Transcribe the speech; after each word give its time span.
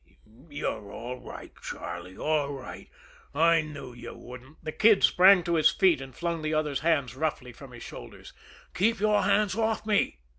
"You're 0.49 0.91
all 0.91 1.19
right, 1.19 1.51
Charlie, 1.61 2.17
all 2.17 2.53
right; 2.53 2.89
I 3.35 3.61
knew 3.61 3.93
you 3.93 4.15
wouldn't" 4.15 4.57
The 4.65 4.71
Kid 4.71 5.03
sprang 5.03 5.43
to 5.43 5.53
his 5.57 5.69
feet, 5.69 6.01
and 6.01 6.15
flung 6.15 6.41
the 6.41 6.55
other's 6.55 6.79
hands 6.79 7.15
roughly 7.15 7.53
from 7.53 7.71
his 7.71 7.83
shoulders. 7.83 8.33
"Keep 8.73 8.99
your 8.99 9.21
hands 9.21 9.53
off 9.55 9.85
me!" 9.85 10.17